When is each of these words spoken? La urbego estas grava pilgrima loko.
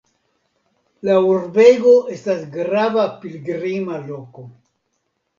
La 1.09 1.17
urbego 1.31 1.91
estas 2.15 2.39
grava 2.55 3.03
pilgrima 3.25 3.99
loko. 4.07 4.47